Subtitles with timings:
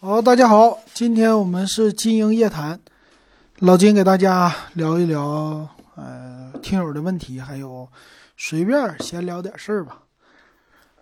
[0.00, 2.78] 好，大家好，今天我们是金鹰夜谈，
[3.58, 7.88] 老金给大家聊一聊呃听友的问题，还有
[8.36, 10.02] 随便闲聊点事儿吧。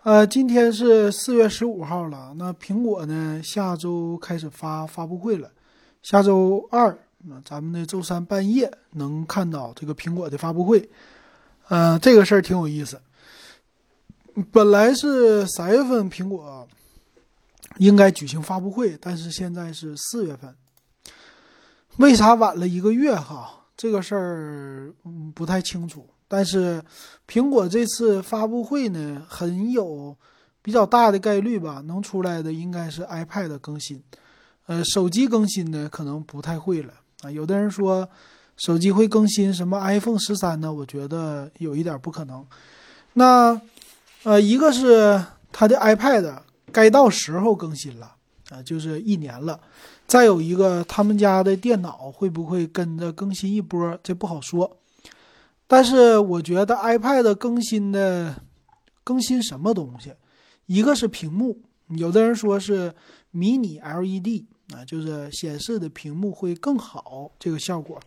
[0.01, 5.51] 呃，今天是四月十五号了，那苹果呢下周开始发发布会了，
[6.01, 10.89] 下周二，那咱们的周三半夜能看到这个苹果的发布会，
[11.67, 12.99] 呃，这个事儿挺有意思。
[14.51, 16.67] 本来是三月份苹果。
[17.79, 20.55] 应该举行发布会，但是现在是四月份，
[21.97, 23.15] 为啥晚了一个月？
[23.15, 26.07] 哈，这个事儿嗯不太清楚。
[26.27, 26.83] 但是
[27.27, 30.15] 苹果这次发布会呢，很有
[30.61, 34.03] 比较大的概率吧，能出来的应该是 iPad 更新，
[34.65, 37.31] 呃，手机更新呢可能不太会了啊。
[37.31, 38.09] 有的人说
[38.57, 40.73] 手机会更新什么 iPhone 十三呢？
[40.73, 42.45] 我觉得有一点不可能。
[43.13, 43.61] 那
[44.23, 46.41] 呃，一个是它的 iPad。
[46.77, 48.13] 该到时候更新了
[48.51, 49.59] 啊，就是一年了。
[50.05, 53.97] 再有一个，他们家的电脑会不会跟着更新一波？
[54.03, 54.77] 这不好说。
[55.65, 58.35] 但是我觉得 iPad 更新的
[59.03, 60.13] 更新什么东西？
[60.67, 62.93] 一个是屏幕，有的人说是
[63.31, 67.99] 迷你 LED 啊，就是显示的屏幕会更好，这个效果。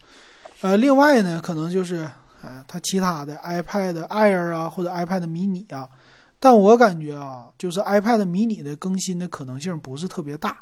[0.61, 2.09] 呃，另外呢，可能就是
[2.41, 5.89] 啊，它其他的 iPad Air 啊，或者 iPad mini 啊。
[6.41, 10.59] 但我感觉啊，就是 iPad mini 的更新的可能性不是特别大，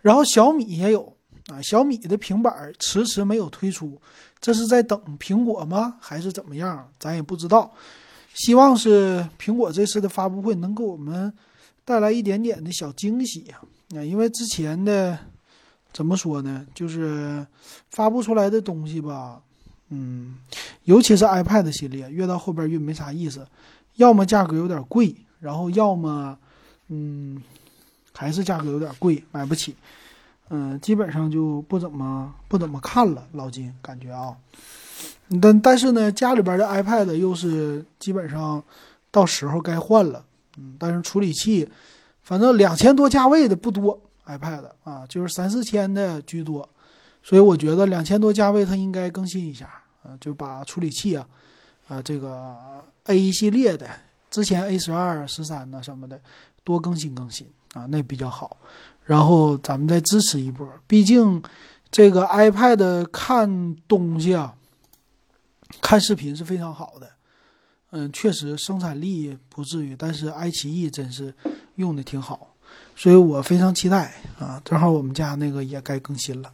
[0.00, 1.14] 然后小米也有
[1.48, 4.00] 啊，小米的平板迟迟没有推出，
[4.40, 5.98] 这是在等苹果吗？
[6.00, 6.88] 还是怎么样？
[6.98, 7.70] 咱也不知道。
[8.34, 11.32] 希望是苹果这次的发布会能给我们
[11.84, 13.60] 带来一点点的小惊喜呀！
[13.94, 15.18] 啊，因为之前的
[15.92, 17.46] 怎么说呢，就是
[17.90, 19.40] 发布出来的东西吧，
[19.90, 20.36] 嗯，
[20.84, 23.46] 尤其是 iPad 系列，越到后边越没啥意思。
[23.96, 26.36] 要么价格有点贵，然后要么，
[26.88, 27.42] 嗯，
[28.12, 29.74] 还是价格有点贵，买不起。
[30.48, 33.26] 嗯，基本上就不怎么不怎么看了。
[33.32, 34.36] 老金感觉啊，
[35.42, 38.62] 但但是呢，家里边的 iPad 又是基本上
[39.10, 40.24] 到时候该换了。
[40.56, 41.68] 嗯，但是处理器，
[42.22, 46.68] 反正两千多价位的不多，iPad 啊，就是三四千的居多。
[47.22, 49.68] 所以我觉得两千多价位它应该更新一下
[50.04, 51.26] 啊，就把处理器啊，
[51.88, 52.56] 啊这个。
[53.06, 53.88] A 系列的，
[54.30, 56.20] 之前 A 十二、十三呢什么的，
[56.64, 58.56] 多更新更新啊，那比较好。
[59.04, 61.42] 然后咱们再支持一波，毕竟
[61.90, 64.54] 这个 iPad 看东西啊，
[65.80, 67.08] 看视频是非常好的。
[67.90, 71.32] 嗯，确实生产力不至于，但是爱奇艺真是
[71.76, 72.54] 用的挺好，
[72.96, 74.60] 所以我非常期待啊。
[74.64, 76.52] 正好我们家那个也该更新了。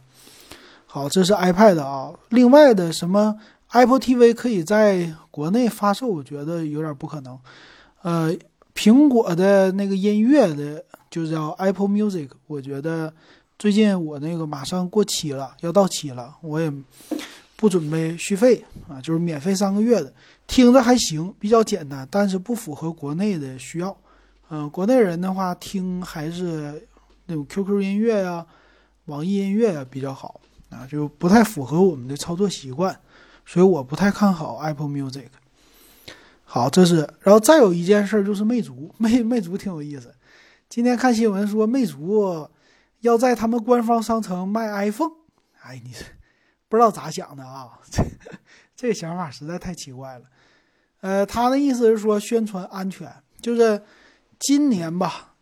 [0.85, 3.35] 好，这是 iPad 啊，另外的什么
[3.73, 7.37] ？Apple TV 可以在国内发售，我觉得有点不可能。
[8.03, 8.31] 呃，
[8.75, 13.11] 苹果的那个音乐的，就叫 Apple Music，我觉得
[13.57, 16.71] 最近我那个马上过期了，要到期了，我也
[17.55, 20.13] 不准备续费啊，就是免费三个月的，
[20.45, 23.95] 听着还行，比较简单，但是不符合国内的需要。
[24.49, 26.87] 嗯，国内人的话听还是
[27.25, 28.45] 那种 QQ 音乐呀、
[29.05, 32.95] 网易音乐呀比较好啊，就不太符合我们的操作习惯。
[33.45, 35.27] 所以我不太看好 Apple Music。
[36.43, 40.13] 好，这是，然后再有一件事就是魅族，魅魅族挺有意思。
[40.69, 42.47] 今天看新闻说魅族
[42.99, 45.11] 要在他们官方商城卖 iPhone，
[45.61, 45.93] 哎，你
[46.69, 47.79] 不知道咋想的啊？
[47.89, 48.03] 这
[48.75, 50.25] 这想法实在太奇怪了。
[51.01, 53.11] 呃，他的意思是说宣传安全，
[53.41, 53.81] 就是
[54.39, 55.33] 今年吧，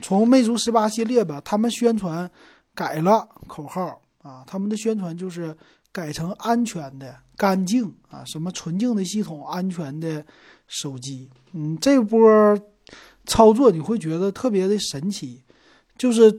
[0.00, 2.30] 从魅族十八系列吧，他们宣传
[2.74, 5.56] 改了口号啊，他们的宣传就是
[5.92, 7.16] 改成安全的。
[7.40, 10.22] 干净啊，什么纯净的系统，安全的
[10.66, 12.20] 手机，嗯，这波
[13.24, 15.42] 操作你会觉得特别的神奇，
[15.96, 16.38] 就是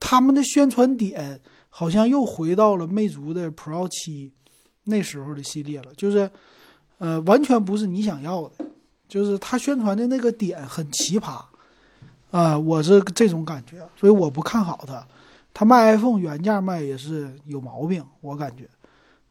[0.00, 4.32] 他们的宣传点好像又回到了魅族的 Pro 七
[4.82, 6.28] 那时候的系列了，就是
[6.98, 8.66] 呃，完全不是你想要的，
[9.06, 11.40] 就是他宣传的那个点很奇葩
[12.32, 15.06] 啊，我是这种感觉，所以我不看好他，
[15.54, 18.68] 他卖 iPhone 原价卖也是有毛病，我感觉。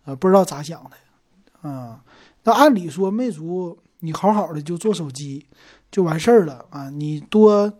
[0.05, 2.03] 呃，不知道咋想的，啊，
[2.43, 5.45] 那按理说魅族你好好的就做手机
[5.91, 7.71] 就完事儿了啊，你多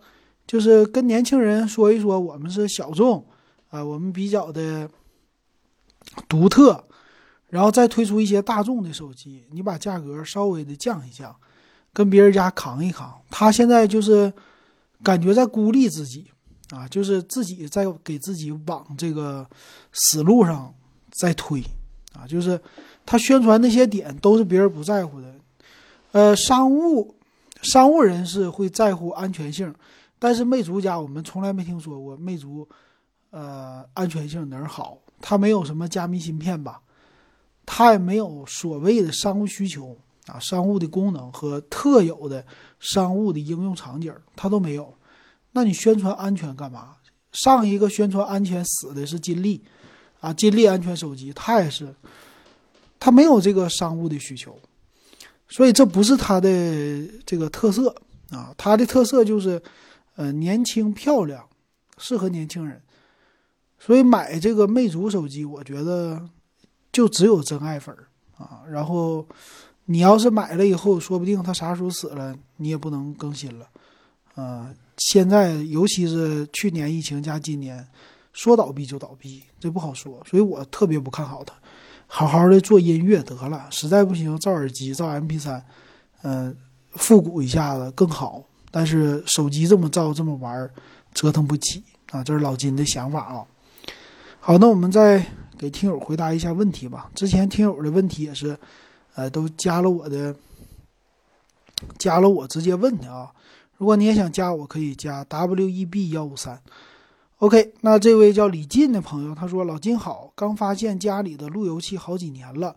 [0.46, 3.24] 就是跟年轻人说一说，我们是小众
[3.70, 4.88] 啊，我们比较的
[6.28, 6.84] 独特，
[7.48, 11.34] 然后再推出一些大众的手机，你把价格稍微的降一降，
[11.92, 13.20] 跟别人家扛一扛。
[13.30, 14.32] 他现在就是
[15.02, 16.30] 感觉在孤立自己
[16.70, 19.48] 啊，就是自己在给自己往这个
[19.92, 20.74] 死路上
[21.10, 21.62] 在推。
[22.16, 22.58] 啊，就是
[23.04, 25.34] 他宣传那些点都是别人不在乎的，
[26.12, 27.14] 呃，商务
[27.62, 29.74] 商务人士会在乎安全性，
[30.18, 32.66] 但是魅族家我们从来没听说过魅族，
[33.30, 34.98] 呃，安全性哪儿好？
[35.20, 36.80] 它没有什么加密芯片吧？
[37.64, 39.96] 它也没有所谓的商务需求
[40.26, 42.44] 啊，商务的功能和特有的
[42.78, 44.94] 商务的应用场景，它都没有。
[45.52, 46.96] 那你宣传安全干嘛？
[47.32, 49.62] 上一个宣传安全死的是金立，
[50.20, 51.94] 啊，金立安全手机，它也是，
[52.98, 54.58] 它没有这个商务的需求，
[55.48, 56.48] 所以这不是它的
[57.24, 57.94] 这个特色
[58.30, 59.60] 啊，它的特色就是，
[60.16, 61.46] 呃，年轻漂亮，
[61.98, 62.80] 适合年轻人。
[63.78, 66.20] 所以买这个魅族手机，我觉得
[66.90, 67.94] 就只有真爱粉
[68.38, 68.62] 啊。
[68.68, 69.24] 然后
[69.84, 73.68] 你要是买了以后，说不定它啥时候死了，你也不能更新了。
[74.34, 77.86] 啊，现在尤其是去年疫情加今年，
[78.36, 80.22] 说倒闭就倒闭，这不好说。
[80.26, 81.54] 所以我特别不看好它。
[82.06, 85.64] 好好的做音乐得了，实在不行造耳机、造 MP 三，
[86.22, 86.54] 嗯，
[86.92, 88.44] 复古一下子更好。
[88.70, 90.70] 但是手机这么造、这么玩，
[91.14, 92.22] 折腾不起啊。
[92.22, 93.46] 这是老金的想法啊。
[94.38, 95.24] 好，那我们再
[95.56, 97.10] 给听友回答一下问题吧。
[97.14, 98.56] 之前听友的问题也是，
[99.14, 100.36] 呃，都加了我的，
[101.98, 103.32] 加了我直接问的啊。
[103.78, 106.60] 如果你也想加，我可以加 W E B 幺五三。
[107.40, 112.74] OK，那这位叫李进的朋友，他说：“老金好，刚发现家里的路由器好几年了，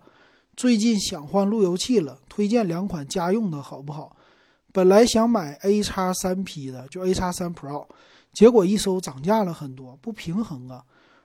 [0.58, 4.18] 最近想换路由器了，推荐两款家用的好不好？
[4.74, 7.88] 本来想买 A 叉三 P 的，就 A 叉三 Pro，
[8.34, 10.84] 结果一搜涨价了很多，不平衡啊。”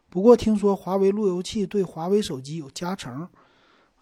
[0.09, 3.29] 不过听说华为路由器对华为手机有加成，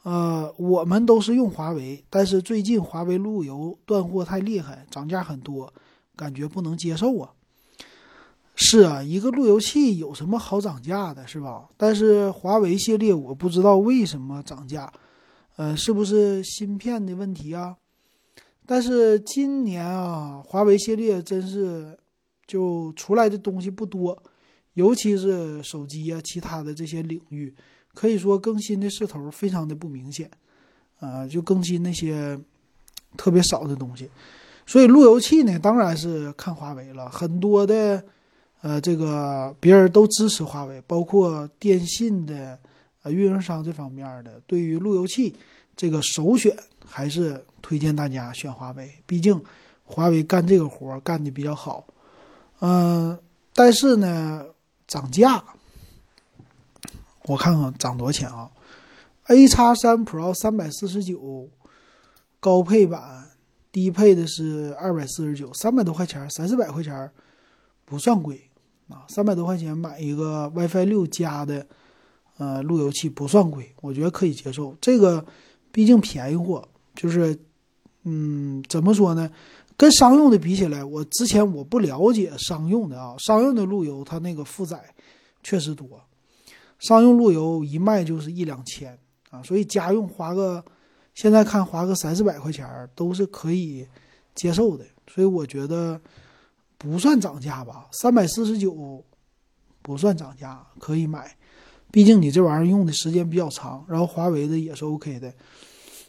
[0.02, 5.72] 呃，我们都是用华为，但是最近华为路由断货太厉害，涨价很多，
[6.14, 7.30] 感觉不能接受啊。
[8.54, 11.68] 是啊，一个路由器有什么好涨价的，是吧？
[11.76, 14.92] 但是华为系列我不知道为什么涨价，
[15.56, 17.76] 呃，是不是芯片的问题啊？
[18.66, 21.98] 但是今年啊，华为系列真是
[22.46, 24.22] 就出来的东西不多。
[24.74, 27.54] 尤其是手机呀，其他的这些领域，
[27.92, 30.30] 可以说更新的势头非常的不明显，
[30.98, 32.40] 啊，就更新那些
[33.16, 34.08] 特别少的东西。
[34.64, 37.10] 所以路由器呢，当然是看华为了。
[37.10, 38.02] 很多的，
[38.62, 42.58] 呃，这个别人都支持华为，包括电信的
[43.02, 45.36] 呃运营商这方面的，对于路由器
[45.76, 46.56] 这个首选
[46.86, 48.90] 还是推荐大家选华为。
[49.04, 49.38] 毕竟
[49.84, 51.86] 华为干这个活干的比较好，
[52.60, 53.18] 嗯，
[53.52, 54.46] 但是呢。
[54.88, 55.42] 涨价，
[57.24, 58.50] 我看看涨多少钱啊
[59.28, 61.48] ？A 叉三 Pro 三百四十九，
[62.38, 63.30] 高配版，
[63.70, 67.10] 低配的是二百四十九，三百多块钱，三四百块钱
[67.86, 68.50] 不算贵
[68.92, 69.04] 啊。
[69.08, 71.66] 三百多块钱买一个 WiFi 六加的
[72.38, 74.76] 呃路由器不算贵，我觉得可以接受。
[74.80, 75.24] 这个
[75.70, 77.36] 毕竟便宜货，就是
[78.04, 79.30] 嗯，怎么说呢？
[79.76, 84.94] 跟商用的比起来，我之前我不了解商用的啊，商用的路由它那个负载
[85.42, 86.00] 确实多，
[86.78, 88.96] 商用路由一卖就是一两千
[89.30, 90.62] 啊，所以家用花个
[91.14, 93.86] 现在看花个三四百块钱都是可以
[94.34, 96.00] 接受的，所以我觉得
[96.82, 99.04] 不算涨价吧，三百四十九
[99.82, 101.36] 不算涨价，可以买，
[101.92, 105.32] 毕竟你这玩意儿用的时间比较长，然后华为的也是 OK 的。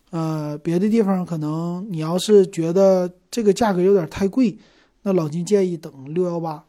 [0.09, 4.57] 呃，别的地方可能你要是觉得这个价格有点太贵，
[5.03, 6.63] 那老金建议等六幺八，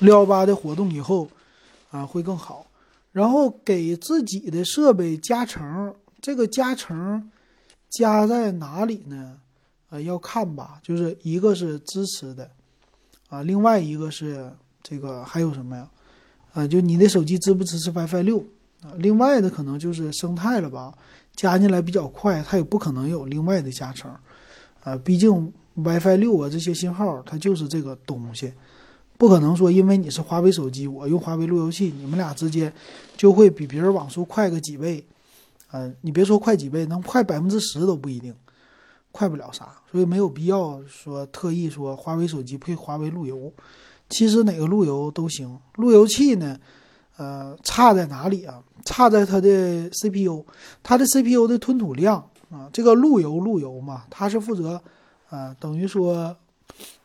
[0.00, 1.28] 六幺八的活动以后，
[1.90, 2.66] 啊会更好。
[3.12, 7.30] 然后给自己的设备加成，这个加成
[7.88, 9.38] 加在哪里呢？
[9.90, 12.50] 呃，要看吧，就是一个是支持的，
[13.28, 14.50] 啊，另外一个是
[14.82, 15.88] 这个还有什么呀？
[16.54, 18.38] 啊，就你的手机支不支持 WiFi 六？
[18.82, 20.94] 啊，另外的可能就是生态了吧。
[21.36, 24.14] 加进来比较快，它也不可能有另外的加成，
[24.82, 28.52] 啊，毕竟 WiFi 六啊这些信号它就是这个东西，
[29.16, 32.70] 不可能说因为你是华为手机，我用华为路由器，你们俩之间
[33.16, 35.02] 就会比别人网速快个几倍，
[35.68, 38.34] 啊，你别说快几倍，能快百分之十都不一定，
[39.12, 43.52] 快不了啥，所以没有必要说特意说华为手机配华为路由，
[44.08, 46.58] 其实哪个路由都行，路由器呢，
[47.16, 48.62] 呃，差在哪里啊？
[48.84, 50.44] 差在它的 CPU，
[50.82, 54.80] 它的 CPU 的吞吐量啊，这个路由路由嘛，它是负责
[55.28, 56.34] 啊，等于说，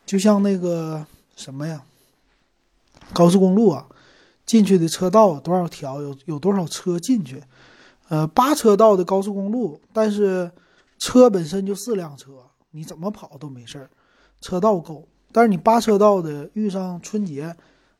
[0.06, 1.04] 就像那个
[1.36, 1.82] 什么呀，
[3.12, 3.86] 高速公路啊，
[4.46, 7.42] 进去的车道多少条，有有多少车进去，
[8.08, 10.50] 呃，八车道的高速公路，但是
[10.98, 13.90] 车本身就四辆车，你怎么跑都没事儿，
[14.40, 17.56] 车道够，但是你八车道的遇上春节。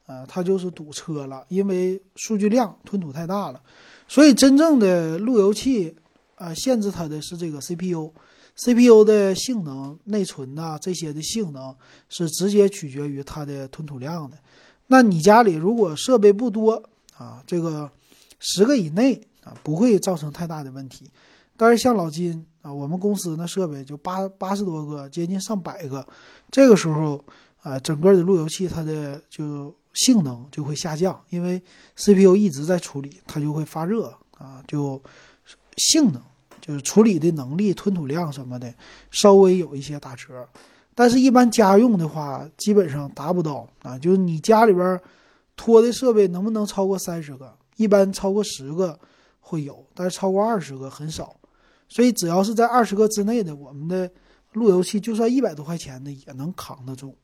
[0.08, 3.60] 呃，它就是堵车了，因为数据量吞吐太大了，
[4.06, 5.96] 所以真正的路由器，
[6.36, 11.74] 呃，限制它的是这个 CPU，CPU 的性能、内存呐这些的性能
[12.08, 14.38] 是直接取决于它的吞吐量的。
[14.86, 16.80] 那你家里如果设备不多
[17.16, 17.90] 啊，这个
[18.38, 21.10] 十个以内啊，不会造成太大的问题。
[21.56, 26.06] 但是像老金啊，我们公司那设备就八八十多个，接近上百个，
[26.50, 27.24] 这个时候
[27.62, 31.62] 啊，整个的路由器它的就性能就会下降，因为
[31.96, 35.02] CPU 一直在处理，它就会发热啊，就
[35.76, 36.22] 性能。
[36.58, 38.74] 就是处理的能力、吞吐量什么的，
[39.12, 40.44] 稍微有一些打折，
[40.96, 43.96] 但是，一般家用的话，基本上达不到啊。
[43.96, 45.00] 就是你家里边
[45.54, 47.56] 拖的设备能不能超过三十个？
[47.76, 48.98] 一般超过十个
[49.38, 51.36] 会有，但是超过二十个很少。
[51.88, 54.10] 所以，只要是在二十个之内的，我们的
[54.52, 57.16] 路由器就算一百多块钱的也能扛得住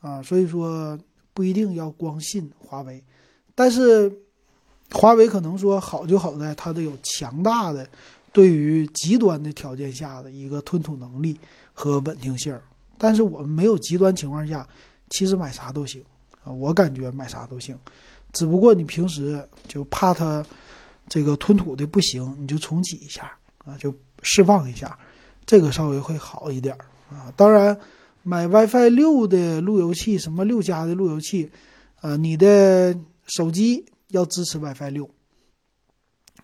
[0.00, 0.22] 啊。
[0.22, 0.98] 所以说，
[1.32, 3.02] 不一定要光信华为，
[3.54, 4.10] 但是
[4.92, 7.88] 华为可能说好就好在它的有强大的。
[8.32, 11.40] 对于极端的条件下的一个吞吐能力
[11.72, 12.54] 和稳定性，
[12.98, 14.68] 但是我们没有极端情况下，
[15.08, 16.04] 其实买啥都行
[16.44, 16.52] 啊。
[16.52, 17.74] 我感觉买啥都行，
[18.34, 20.44] 只不过你平时就怕它
[21.08, 23.34] 这个吞吐的不行，你就重启一下
[23.66, 24.98] 啊，就释放一下，
[25.44, 26.74] 这个稍微会好一点
[27.10, 27.30] 啊。
[27.36, 27.78] 当然，
[28.22, 31.50] 买 WiFi 六的路由器，什么六加的路由器，
[32.00, 32.96] 呃，你的
[33.26, 35.10] 手机要支持 WiFi 六。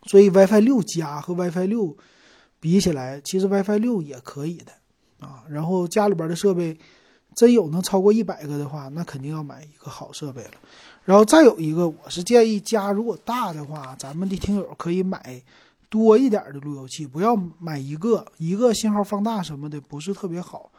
[0.06, 1.96] 所以 WiFi 六加和 WiFi 六
[2.58, 4.72] 比起来，其实 WiFi 六也可以的
[5.24, 5.44] 啊。
[5.48, 6.76] 然后家里边的设备
[7.36, 10.50] 真有能超过一百个的话，那肯定要买一个好设备了。
[11.04, 15.40] 然后再有一个，我是建议家如果大的话，咱们的听友可以买
[15.92, 20.72] 多一点的路由器，不要买一个，一个信号放大什么的不是特别好，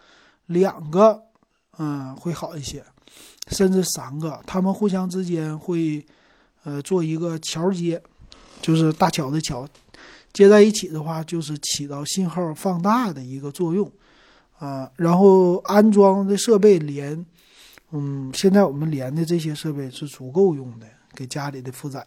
[0.48, 1.22] 两个
[1.78, 2.84] 嗯会好一些，
[3.50, 6.04] 甚至三个，他们互相之间会
[6.64, 8.02] 呃做一个桥接。
[8.60, 9.68] 就是大桥的桥
[10.32, 13.92] 接在一起的话，就是起到信号放大的一个作用，
[14.58, 17.26] 啊，然后安装的设备连，
[17.92, 22.04] 嗯，现在我们连的这些设备是足够用的，给家里的负载，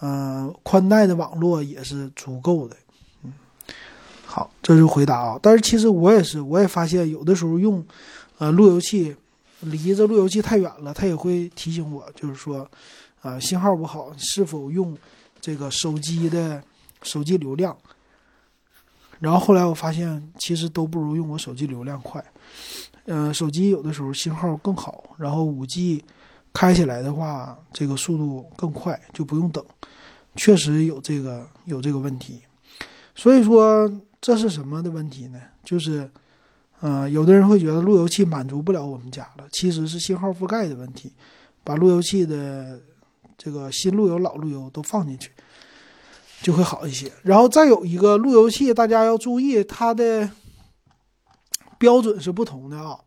[0.00, 2.76] 嗯，宽带的网络也是足够的，
[3.22, 3.32] 嗯，
[4.24, 5.38] 好，这是回答啊。
[5.42, 7.84] 但是其实我也是，我也发现有的时候用，
[8.38, 9.14] 呃，路由器
[9.60, 12.68] 离着路由器太远了，它也会提醒我，就是说，
[13.22, 14.96] 啊，信号不好，是否用。
[15.40, 16.60] 这个手机的
[17.02, 17.74] 手机流量，
[19.20, 22.22] 然后后来我发现其实都不如用我手机流量快。
[23.04, 26.04] 嗯，手机有的时候信号更好，然后五 G
[26.52, 29.64] 开起来的话，这个速度更快，就不用等。
[30.36, 32.40] 确实有这个有这个问题，
[33.14, 33.90] 所以说
[34.20, 35.40] 这是什么的问题呢？
[35.64, 36.10] 就是，
[36.80, 41.12] 呃，有的人会觉得路由器满足不了我们家了，其实是信号覆盖的问题，
[41.64, 42.80] 把路由器的。
[43.40, 45.30] 这个新路由、老路由都放进去，
[46.42, 47.08] 就会好一些。
[47.22, 50.28] 然后再有一个路由器，大家要注意，它的
[51.78, 52.98] 标准是不同的啊。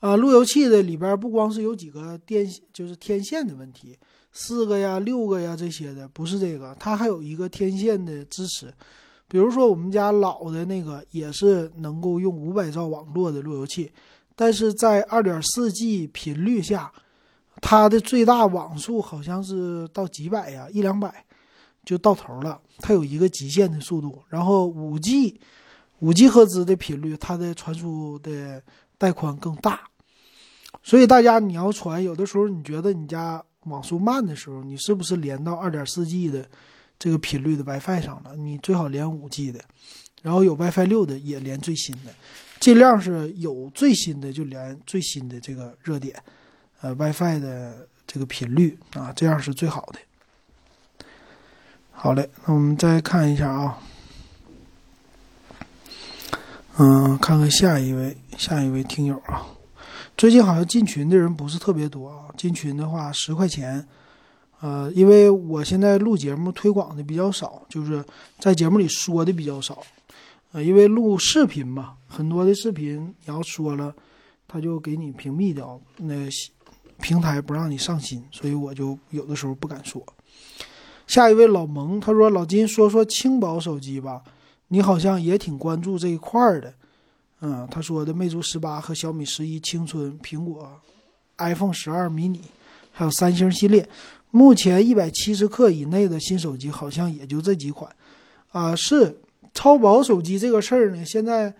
[0.00, 3.96] 啊，路由器的里边不光是有几个电，就是天线的问题，
[4.32, 8.72] 四个呀、六个呀这些的，不是这个，它还有一个天线的支持。
[9.28, 13.90] 比如说我们家老的那个也是能够用五百兆网络的路由器，
[14.34, 16.92] 但是在二点四 G 频率下。
[17.62, 21.24] 它的最大网速好像是到几百呀，一两百
[21.86, 22.60] 就到头了。
[22.80, 25.40] 它有一个极限的速度，然后五 G，
[26.00, 28.62] 五 G 赫兹的频率，它的传输的
[28.98, 29.80] 带宽更大。
[30.82, 36.48] 所以大家你要传，有的时候你觉得你家网速慢的时候，你是不是连到二点四 G 的
[36.98, 38.36] 这个频率的 WiFi 上了？
[38.36, 39.60] 你最好连五 G 的，
[40.22, 42.14] 然后有 WiFi 六的也连最新的，
[42.60, 46.14] 尽量是有最新的就连最新的这个热点。
[46.82, 49.98] 呃，WiFi 的这个频率啊，这样是最好的。
[51.90, 53.78] 好嘞，那我们再看一下啊，
[56.78, 59.46] 嗯，看看下一位，下一位听友啊，
[60.16, 62.26] 最近好像进群的人不是特别多啊。
[62.36, 63.86] 进群的话，十块钱。
[64.60, 68.04] 呃，因为我现在录节目推广的比较少，就是
[68.38, 69.82] 在节目里说的比较少。
[70.52, 73.94] 呃，因为录视频嘛，很多的视频你要说了，
[74.46, 76.14] 他就给你屏蔽掉那。
[76.98, 80.02] 平台不让你上新，所以我就有的时候不敢说。
[81.06, 84.22] 下一位老蒙他说：“老金，说说轻薄手机吧，
[84.68, 86.72] 你好像也挺关注这一块的。”
[87.40, 90.70] 嗯，他说的魅族十八和小米十一青春、苹果
[91.36, 92.40] iPhone 十二 mini，
[92.90, 93.86] 还有三星系列，
[94.30, 97.94] 目前一百七十克以内的新手机好像也就这几款。
[98.52, 99.20] 啊，是
[99.52, 101.54] 超薄手机这个事儿呢，现在，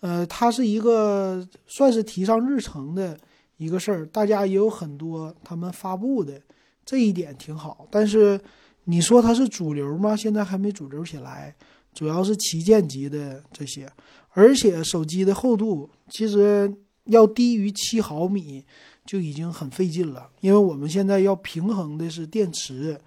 [0.00, 3.18] 呃，它是一个算是提上日程的。
[3.58, 6.40] 一个事儿，大家也有很多他们发布的
[6.86, 8.40] 这一点挺好，但是
[8.84, 10.14] 你说它是主流吗？
[10.14, 11.52] 现在还没主流起来。
[11.94, 13.90] 主要是旗舰级的这些，
[14.30, 16.72] 而且手机的厚度其实
[17.04, 18.64] 要低于七毫米
[19.04, 22.98] 就已经很费劲了，因为我们现在要平衡的是电池，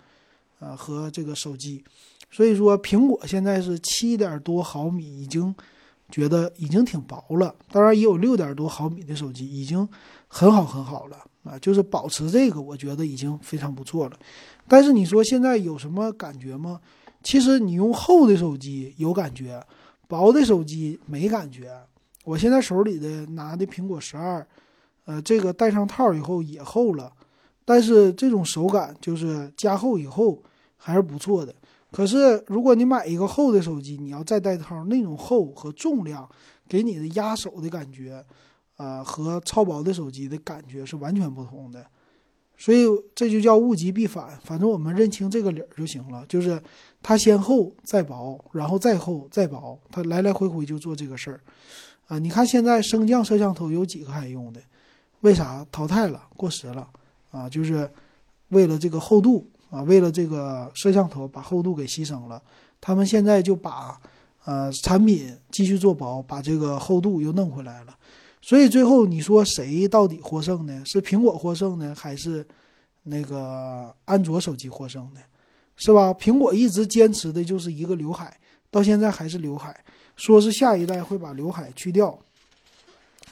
[0.59, 1.83] 呃和这个手机，
[2.29, 5.53] 所以说苹果现在是七点多毫米已经
[6.09, 9.87] 觉得已经挺薄了，当然也有六点多毫米的手机已经
[10.27, 11.17] 很好很好了。
[11.43, 14.19] 啊，就是保持这个我觉得已经非常不错了。
[14.67, 16.79] 但是你说现在有什么感觉吗？
[17.23, 19.63] 其实你用厚的手机有感觉，
[20.07, 21.71] 薄的手机没感觉。
[22.23, 24.45] 我现在手里的拿的苹果十二，
[25.05, 27.11] 呃，这个戴上套以后也厚了，
[27.65, 30.41] 但是这种手感就是加厚以后
[30.77, 31.53] 还是不错的。
[31.91, 36.29] 可是如果你买一个厚的手机，你要再戴套，那种厚和重量
[36.67, 38.23] 给你的压手的感觉，
[38.77, 41.85] 呃，和超薄的手机的感觉是完全不同的。
[42.61, 46.61] 所以这就叫物极必反，反正我们认清这个理儿就行了，就是
[47.01, 51.39] 它先厚再薄，然后再厚再薄，它来来回回就做这个事儿，
[52.05, 54.61] 啊，你看现在升降摄像头有几个还用的？
[55.21, 56.87] 为啥淘汰了、过时了？
[57.31, 57.89] 啊，就是
[58.49, 62.39] 为了这个厚度啊，为了这个摄像头把厚度给牺牲了，
[62.79, 63.99] 他们现在就把
[64.45, 67.97] 呃产品继续做薄，把这个厚度又弄回来了。
[68.41, 70.81] 所以最后你说谁到底获胜呢？
[70.85, 72.45] 是苹果获胜呢，还是
[73.03, 75.21] 那个安卓手机获胜呢？
[75.75, 76.13] 是吧？
[76.13, 79.83] 苹果一直坚持的就是一个刘海，到现在还是刘海，
[80.15, 82.17] 说是下一代会把刘海去掉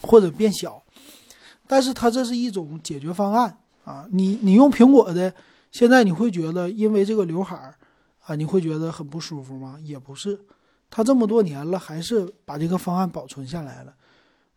[0.01, 0.82] 或者变小，
[1.68, 4.08] 但是它这是一种解决方案啊。
[4.12, 5.34] 你你用苹果的，
[5.72, 7.74] 现在你会觉得因为这个刘海
[8.25, 9.78] 啊，你会觉得很不舒服吗？
[9.84, 10.39] 也不是，
[10.89, 13.94] 它这么多年了，还是把这个方案保存下来了。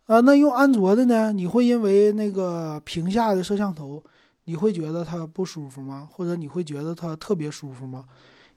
[0.05, 1.31] 啊，那用安卓的呢？
[1.31, 4.03] 你会因为那个屏下的摄像头，
[4.43, 6.07] 你会觉得它不舒服吗？
[6.11, 8.03] 或者你会觉得它特别舒服吗？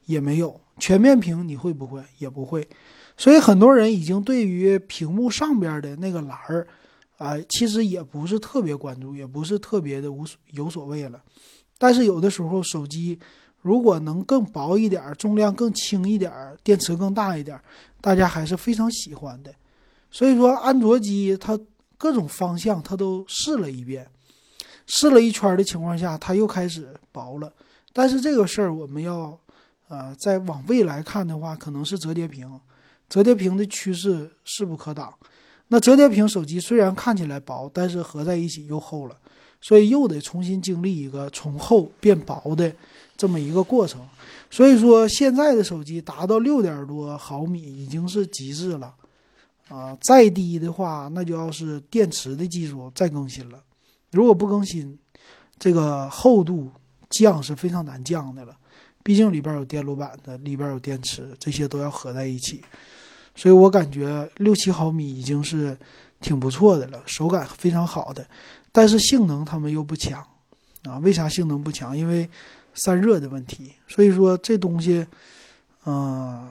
[0.06, 0.60] 也没有。
[0.78, 2.02] 全面屏你会不会？
[2.18, 2.68] 也不会。
[3.16, 6.66] 所以很多人已经对于屏幕上边的那个栏儿，
[7.16, 11.22] 啊，其实也不是特别关注，也不是特别的无所有所谓了。
[11.78, 13.18] 但是有的时候手机
[13.62, 16.32] 如果能更薄一点，重量更轻一点，
[16.64, 17.56] 电池更大一点，
[18.00, 19.54] 大家还是非常喜欢的。
[20.10, 21.58] 所以说，安卓机它
[21.98, 24.08] 各种方向它都试了一遍，
[24.86, 27.52] 试了一圈的情况下，它又开始薄了。
[27.92, 29.38] 但是这个事儿我们要，
[29.88, 32.60] 呃，再往未来看的话，可能是折叠屏，
[33.08, 35.12] 折叠屏的趋势势不可挡。
[35.68, 39.16] 那折叠屏手机虽然看起来薄，但是合在一起又厚了，
[39.60, 42.72] 所以又得重新经历一个从厚变薄的
[43.16, 44.06] 这么一个过程。
[44.50, 48.94] 所以说，现在的手机达到六点多毫米已经是极致了。
[49.68, 53.60] 啊，再低的话，那就要是电池的技术再更新了。
[54.12, 54.96] 如果不更新，
[55.58, 56.70] 这个厚度
[57.10, 58.56] 降是非常难降的了。
[59.02, 62.62] 毕竟里边有电路板的，里边有电池，这些都要合在一起。
[63.34, 65.76] 所以我感觉六七毫米已经是
[66.20, 68.24] 挺不错的了，手感非常好的。
[68.70, 70.24] 但是性能他们又不强
[70.84, 70.98] 啊？
[70.98, 71.98] 为啥性能不强？
[71.98, 72.28] 因为
[72.74, 73.72] 散热的问题。
[73.88, 75.04] 所以说这东西，
[75.84, 76.48] 嗯，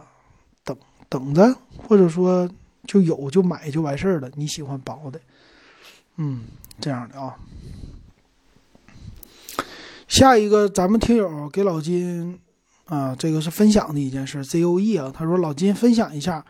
[0.65, 2.49] 等等着，或者说。
[2.86, 4.30] 就有就买就完事儿了。
[4.36, 5.19] 你喜欢薄的，
[6.17, 6.41] 嗯，
[6.80, 7.36] 这样的啊。
[10.08, 12.39] 下一个，咱们听友给老金
[12.86, 16.45] 啊，这个是分享的一件事，ZOE 啊，他说老金分享一下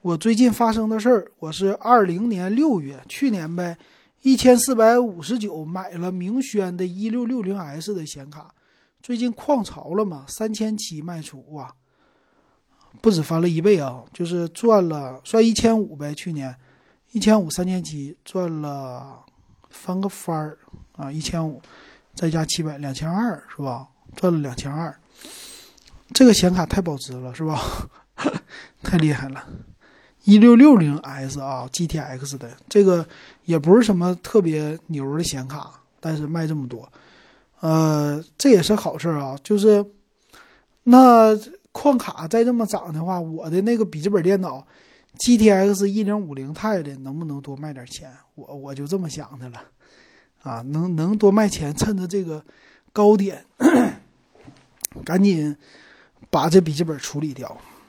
[0.00, 1.30] 我最近发生的事儿。
[1.40, 3.76] 我是二零年六月，去年呗，
[4.22, 8.54] 一千四百五十九买了明轩的一六六零 S 的显卡，
[9.02, 11.74] 最近矿潮了嘛，三千七卖出哇。
[13.00, 16.14] 不止翻了一倍啊，就是赚了算一千五呗。
[16.14, 16.54] 去年
[17.10, 19.18] 一千五三千七赚了
[19.70, 20.58] 翻个番儿
[20.92, 21.60] 啊，一千五
[22.14, 23.88] 再加七百两千二是吧？
[24.14, 24.94] 赚了两千二，
[26.12, 27.60] 这个显卡太保值了是吧？
[28.84, 29.44] 太厉害了，
[30.24, 33.04] 一六六零 S 啊，GTX 的这个
[33.46, 36.92] 也不是什么特别牛的显卡，但是卖这么多，
[37.60, 39.84] 呃，这也是好事啊，就是
[40.84, 41.36] 那。
[41.72, 44.64] 矿卡再这么涨的话，我的那个笔记本电脑
[45.18, 48.10] ，GTX 一零五零 i 的能不能多卖点钱？
[48.34, 49.62] 我我就这么想的了，
[50.42, 52.44] 啊，能能多卖钱，趁着这个
[52.92, 53.44] 高点，
[55.04, 55.56] 赶紧
[56.30, 57.48] 把这笔记本处理掉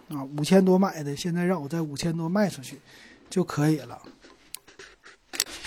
[0.09, 0.23] 啊！
[0.37, 2.79] 五千多买的，现在让我在五千多卖出去
[3.29, 4.01] 就可以了。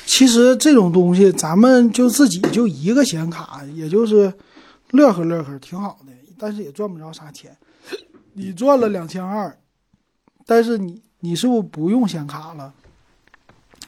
[0.07, 4.33] 其实这种东西，咱们就自己就一个显卡，也就是
[4.92, 7.55] 乐呵乐呵，挺好的，但是也赚不着啥钱。
[8.38, 9.59] 你赚了两千二，
[10.44, 12.70] 但是你你是不是不用显卡了？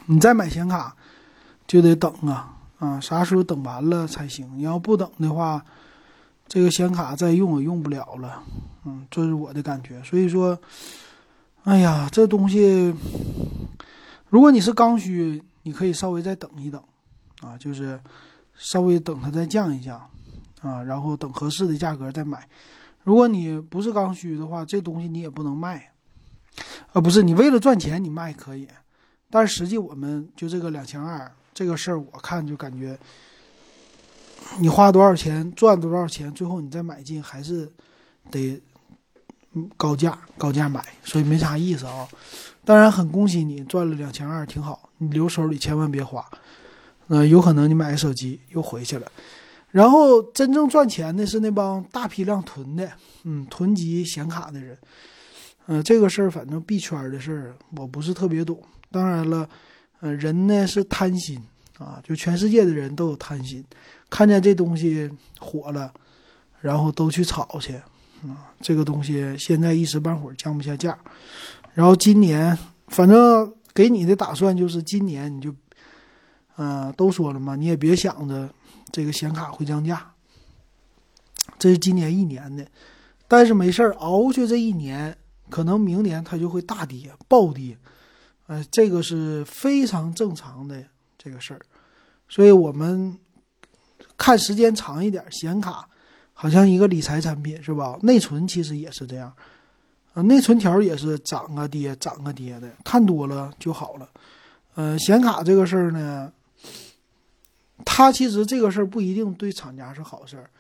[0.07, 0.97] 你再买显卡
[1.67, 4.51] 就得等啊啊，啥时候等完了才行？
[4.57, 5.63] 你要不等的话，
[6.47, 8.43] 这个显卡再用也用不了了。
[8.85, 10.03] 嗯，这是我的感觉。
[10.03, 10.59] 所以说，
[11.65, 12.95] 哎呀，这东西，
[14.31, 16.83] 如果你是刚需，你可以稍微再等一等，
[17.43, 18.01] 啊，就是
[18.57, 20.01] 稍微等它再降一降，
[20.63, 22.49] 啊，然后等合适的价格再买。
[23.09, 25.93] 如果你不是刚需的话，这东西你也不能卖，
[26.93, 28.69] 啊，不是你为了赚钱你卖可以，
[29.31, 32.99] 但是实际我们就这个两千二这个事儿，我看就感觉
[34.59, 37.73] 你花多少钱赚多少钱，最后你再买进还是
[38.31, 38.61] 得。
[39.77, 42.07] 高价高价买，所以没啥意思啊。
[42.65, 44.91] 当然很恭喜你赚了两千二，挺好。
[44.99, 46.25] 你留手里千万别花，
[47.09, 49.11] 呃，有可能你买个手机又回去了。
[49.71, 52.91] 然后真正赚钱的是那帮大批量囤的，
[53.25, 54.77] 嗯，囤积显卡的人。
[55.67, 58.59] 嗯，这个事儿反正币圈的事儿，我不是特别懂。
[58.91, 59.49] 当然了，
[60.01, 61.39] 呃，人呢是贪心
[61.79, 63.63] 啊，就全世界的人都有贪心，
[64.09, 65.93] 看见这东西火了，
[66.63, 67.75] 然后都去炒去。
[68.23, 70.99] 啊，这个东西现在一时半会儿降不下价，
[71.75, 72.57] 然后今年
[72.89, 75.55] 反正给你的打算就是今年你就，
[76.57, 78.49] 呃，都说了嘛，你也别想着
[78.91, 80.13] 这个显卡会降价，
[81.59, 82.67] 这是今年一年的，
[83.27, 85.17] 但是没事儿熬过去这一年，
[85.51, 87.77] 可能明年它就会大跌暴跌，
[88.47, 90.83] 呃，这个是非常正常的
[91.17, 91.61] 这个事儿，
[92.29, 93.19] 所以我们
[94.17, 95.89] 看时间长一点，显卡。
[96.41, 97.99] 好像一个理财产品是吧？
[98.01, 99.35] 内存其实也是这样，
[100.15, 104.09] 啊，内存条也是涨啊跌，涨啊跌的，看多了就好了。
[104.77, 106.33] 呃，显卡这个事儿呢，
[107.85, 110.51] 它其实这个事儿不一定对厂家是好事儿，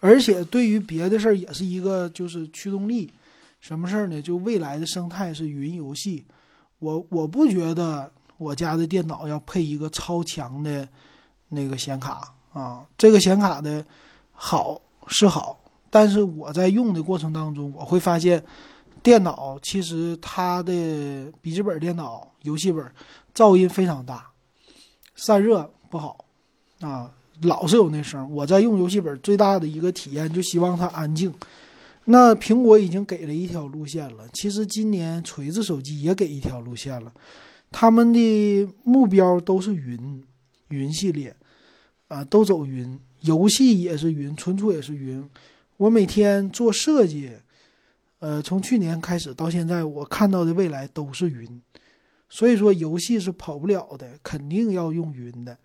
[0.00, 3.12] 而且对于别的事儿也是一个就是驱动力。
[3.60, 4.20] 什么事儿呢？
[4.22, 6.24] 就未来的生态是云游戏，
[6.78, 10.88] 我我不觉得我家的电脑要配一个超强的
[11.48, 13.84] 那个显卡啊，这个显卡的
[14.32, 14.80] 好。
[15.08, 15.56] 是好，
[15.88, 18.44] 但是我在用的过程当中，我会发现，
[19.04, 22.84] 电脑其实它的笔记本电脑、游戏本
[23.32, 24.26] 噪音非常大，
[25.14, 26.24] 散热不好，
[26.80, 27.10] 啊，
[27.42, 28.30] 老是有那声。
[28.30, 31.32] 我在用游戏本最大的一个体验，就希望它安静。
[32.04, 37.12] 那苹果已经给了一条路线了，其实今年锤子手机也给一条路线了，
[37.72, 40.22] 他们的目标都是云，
[40.68, 41.34] 云系列，
[42.08, 42.98] 啊，都走云。
[43.22, 45.28] 游戏也是云，存储也是云。
[45.78, 47.32] 我每天做设计，
[48.20, 51.60] 呃，从去年开始到现在，我看到的未来都是云。
[52.28, 55.58] 所以说，游戏是跑不了的，肯定要用云的。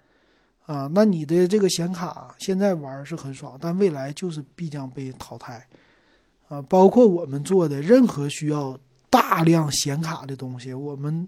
[0.65, 5.65] 啊，那你的这个显卡现在玩是很爽，但未来就是必将被淘汰。
[6.47, 8.77] 啊，包括我们做的任何需要
[9.09, 11.27] 大量显卡的东西，我们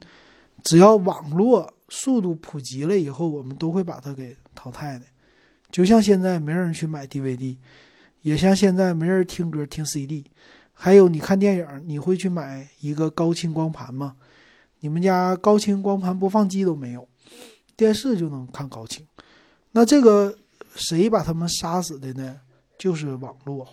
[0.63, 5.05] 只要网络速度普及了以后，我们都会把它给淘汰的。
[5.71, 7.57] 就像现在没人去买 DVD，
[8.21, 10.23] 也像现在没人听歌听 CD，
[10.71, 14.15] 还有你看电影，你会去买一个高清光盘吗？
[14.81, 17.07] 你们家高清光盘播放机都没有，
[17.75, 19.05] 电视就能看高清，
[19.71, 20.35] 那这个
[20.75, 22.39] 谁把他们杀死的呢？
[22.77, 23.67] 就是网络，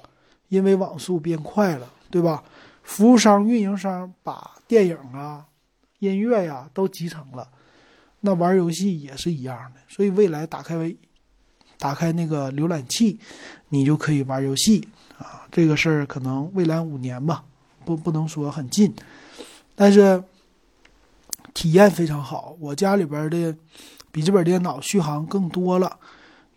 [0.48, 2.42] 因为网速变快了，对吧？
[2.82, 5.46] 服务商、运营商把电影啊、
[5.98, 7.48] 音乐呀都集成了，
[8.20, 10.94] 那玩游戏也是一样的，所以未来打开。
[11.78, 13.18] 打开那个浏览器，
[13.70, 14.86] 你就可以玩游戏
[15.16, 15.48] 啊！
[15.50, 17.42] 这个事儿可能未来五年吧，
[17.86, 18.94] 不不能说很近，
[19.74, 20.22] 但是
[21.60, 22.56] 体验非常好。
[22.58, 23.54] 我家里边的
[24.10, 25.94] 笔记本电脑续航更多了，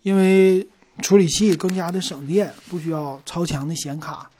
[0.01, 0.65] 因为
[1.01, 4.31] 处理器更加的省电，不需要超强的显卡。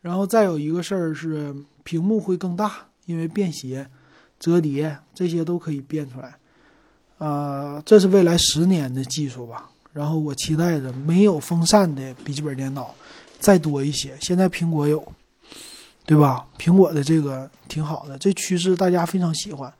[0.00, 2.72] 然后再有一个事儿是屏幕会更大，
[3.06, 3.86] 因为便携、
[4.40, 6.34] 折叠这些都可以变出来。
[7.18, 9.70] 呃，这是未来十年的技术吧。
[9.92, 12.92] 然后我期待着没有风扇的笔记本电脑
[13.38, 14.18] 再多一些。
[14.20, 15.00] 现在苹果有，
[16.04, 16.44] 对吧？
[16.58, 19.72] 苹果的这个挺好的，这趋势大家非常喜欢。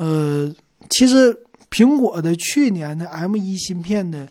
[0.00, 0.50] 呃，
[0.88, 1.38] 其实
[1.70, 4.26] 苹果的去年的 M1 芯片的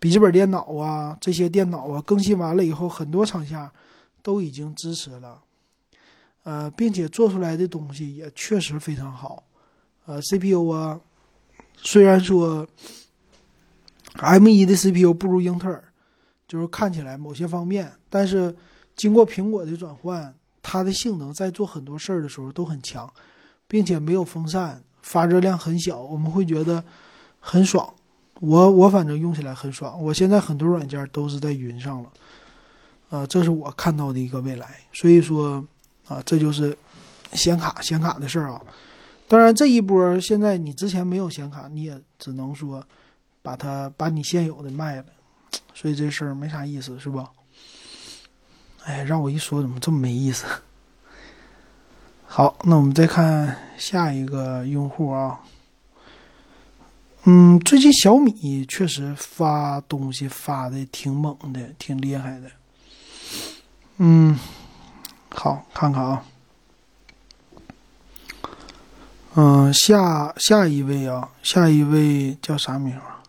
[0.00, 3.72] 笔记本电脑啊，这些电脑啊更新完了以后，很多厂家
[4.24, 5.40] 都已经支持了，
[6.42, 9.44] 呃，并且做出来的东西也确实非常好。
[10.06, 11.00] 呃，CPU 啊，
[11.76, 12.66] 虽然说。
[14.16, 15.82] M1 的 CPU 不如英特尔，
[16.46, 18.54] 就是看起来某些方面，但是
[18.94, 23.12] 经过苹果的转换，它的性能在做很多事儿的时候都很强，
[23.66, 26.82] 并且没有风扇，发热量很小，我们会觉得
[27.38, 27.88] 很爽。
[28.40, 30.02] 我我反正用起来很爽。
[30.02, 32.10] 我现在很多软件都是在云上了，
[33.10, 34.80] 啊，这是我看到的一个未来。
[34.92, 35.64] 所以说
[36.08, 36.76] 啊，这就是
[37.34, 38.60] 显卡显卡的事儿啊。
[39.28, 42.82] 当然这一波现在你之前没有显卡，你也只能说。
[43.44, 45.04] 把它把你现有的卖了，
[45.74, 47.30] 所以这事儿没啥意思，是吧？
[48.84, 50.46] 哎，让我一说怎么这么没意思？
[52.36, 55.38] 好，那我们再看下一个用户啊。
[57.26, 62.50] 嗯，最近小米确实发东西发的挺猛的，挺厉害的。
[63.98, 64.36] 嗯，
[65.30, 66.24] 好，看看啊。
[69.36, 73.22] 嗯，下下一位啊，下一位叫啥名啊？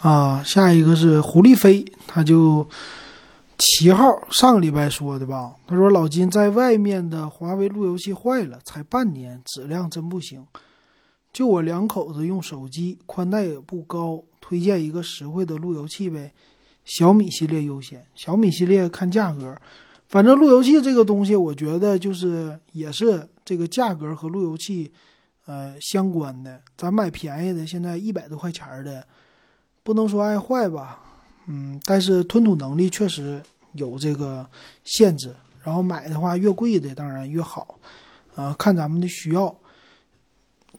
[0.00, 2.68] 啊，下一个是胡丽飞，他就。
[3.60, 5.54] 七号上个礼拜说的吧？
[5.66, 10.46] 他说老金在外面的华为路由器坏了，才半年，质量真不行。
[11.30, 16.32] 就我两口子用手机，宽带也不高，推荐一个实惠的路由器呗。
[16.84, 19.54] 小米系列优先，小米系列看价格。
[20.08, 24.90] 反正路由器这个东西，我觉得就是也是这个价格和路由器，
[25.44, 26.60] 呃相关的。
[26.76, 29.06] 咱买便宜的，现在一百多块钱的，
[29.82, 31.04] 不能说爱坏吧。
[31.52, 34.48] 嗯，但是吞吐能力确实有这个
[34.84, 35.34] 限制。
[35.62, 37.78] 然后买的话，越贵的当然越好，
[38.34, 39.54] 啊，看咱们的需要。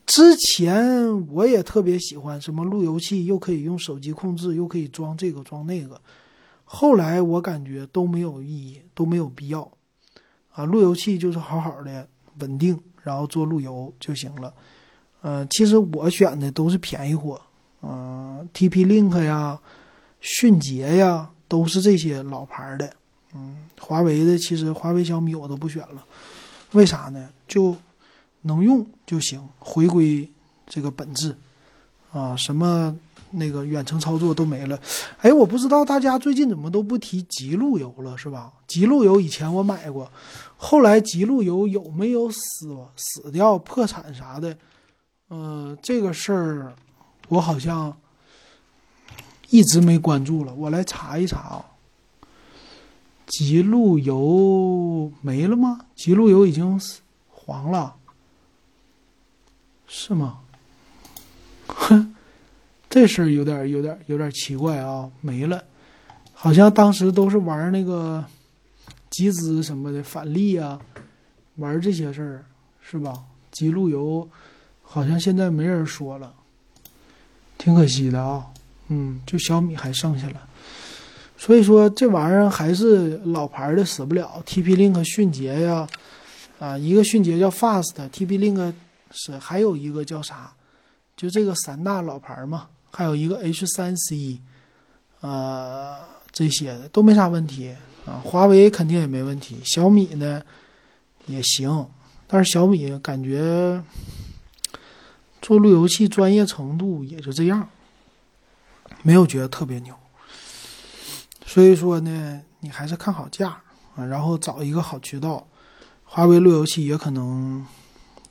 [0.05, 6.01] 之前我也特别喜欢什么路由器，又可以用手机控制，又可以装这个装那个。
[6.63, 9.69] 后来我感觉都没有意义，都没有必要。
[10.53, 12.07] 啊，路由器就是好好的
[12.39, 14.51] 稳定，然后做路由就行了。
[15.21, 17.39] 呃，其实我选的都是便宜货，
[17.83, 19.59] 嗯，TP Link 呀。
[20.21, 22.93] 迅捷呀，都是这些老牌的，
[23.33, 26.05] 嗯，华为的其实华为、小米我都不选了，
[26.73, 27.27] 为啥呢？
[27.47, 27.75] 就
[28.43, 30.29] 能用就行，回归
[30.67, 31.35] 这个本质，
[32.11, 32.95] 啊，什么
[33.31, 34.79] 那个远程操作都没了。
[35.21, 38.53] 哎，我不知道大家最近怎么都不提极路由了，是吧？
[38.67, 40.11] 极路由以前我买过，
[40.55, 44.55] 后来极路由有没有死死掉、破产啥的？
[45.29, 46.75] 呃，这个事儿
[47.27, 47.97] 我好像。
[49.51, 51.65] 一直没关注了，我来查一查啊。
[53.27, 55.85] 极路由没了吗？
[55.95, 56.79] 极路由已经
[57.29, 57.95] 黄了，
[59.87, 60.39] 是吗？
[61.67, 62.15] 哼，
[62.89, 65.63] 这事儿有点有点有点奇怪啊，没了，
[66.33, 68.23] 好像当时都是玩那个
[69.09, 70.79] 集资什么的返利啊，
[71.55, 72.45] 玩这些事儿
[72.81, 73.23] 是吧？
[73.51, 74.29] 极路由
[74.81, 76.33] 好像现在没人说了，
[77.57, 78.47] 挺可惜的啊。
[78.93, 80.47] 嗯，就小米还剩下了，
[81.37, 84.43] 所以说这玩意儿还是老牌的死不了。
[84.45, 85.87] TP Link、迅捷呀，
[86.59, 88.73] 啊，一个迅捷叫 Fast，TP Link
[89.11, 90.51] 是还有一个叫啥？
[91.15, 94.39] 就这个三大老牌嘛，还有一个 H3C，
[95.21, 95.95] 呃，
[96.33, 97.73] 这些的都没啥问题
[98.05, 98.19] 啊。
[98.25, 100.43] 华为肯定也没问题，小米呢
[101.27, 101.87] 也行，
[102.27, 103.81] 但是小米感觉
[105.41, 107.69] 做路由器专业程度也就这样。
[109.03, 109.95] 没有觉得特别牛，
[111.45, 113.49] 所以说呢，你还是看好价
[113.95, 115.47] 啊，然后找一个好渠道。
[116.03, 117.65] 华为路由器也可能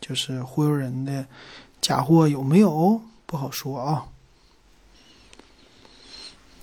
[0.01, 1.27] 就是忽悠人的
[1.81, 4.05] 假货，有没有不好说啊。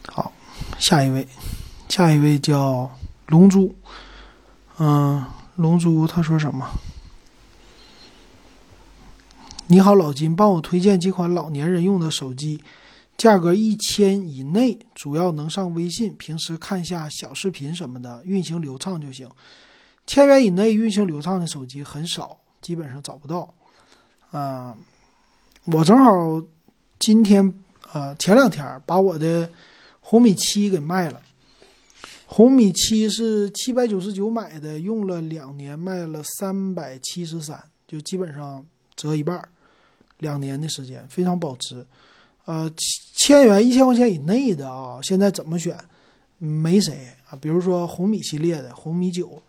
[0.07, 0.31] 好，
[0.79, 1.27] 下一位，
[1.89, 2.89] 下一位叫
[3.25, 3.75] 龙珠，
[4.77, 6.69] 嗯，龙珠他说什么？
[9.67, 12.63] 你好，老金，帮我推荐几款老年人用的手机。
[13.17, 19.27] 价格一千以内，主要能上微信，平时看一下小视频什么的，运行流畅就行。
[20.05, 23.51] 千元以内运行流畅的手机很少，基本上找不到。
[24.29, 24.77] 啊，
[25.65, 26.41] 我正好
[26.99, 27.51] 今天
[27.91, 29.49] 呃前两天把我的
[29.99, 31.19] 红米七给卖了。
[32.27, 38.63] 红米七是七百九十九买的，用了两年，卖了三百七十三，就基本上
[38.95, 39.41] 折一半，
[40.19, 41.83] 两年的时间非常保值。
[42.47, 42.71] 呃，
[43.13, 45.77] 千元一千块钱以内的啊，现在怎么选？
[46.37, 47.37] 没谁啊。
[47.41, 49.41] 比如说红米系列的红米九、